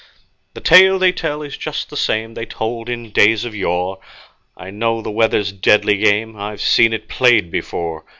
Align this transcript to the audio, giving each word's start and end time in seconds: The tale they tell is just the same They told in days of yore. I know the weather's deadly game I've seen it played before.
The 0.55 0.61
tale 0.61 0.97
they 0.97 1.11
tell 1.11 1.43
is 1.43 1.55
just 1.55 1.91
the 1.91 1.95
same 1.95 2.33
They 2.33 2.47
told 2.47 2.89
in 2.89 3.11
days 3.11 3.45
of 3.45 3.53
yore. 3.53 3.99
I 4.57 4.71
know 4.71 4.99
the 5.03 5.11
weather's 5.11 5.51
deadly 5.51 5.97
game 5.97 6.35
I've 6.35 6.59
seen 6.59 6.91
it 6.91 7.07
played 7.07 7.51
before. 7.51 8.03